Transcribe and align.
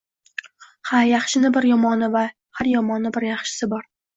Har 0.91 1.03
yaxshini 1.09 1.53
bir 1.57 1.67
yomoni 1.73 2.11
va 2.17 2.25
har 2.61 2.73
yomonni 2.73 3.17
bir 3.21 3.29
yaxshisi 3.33 3.73
bor 3.77 3.91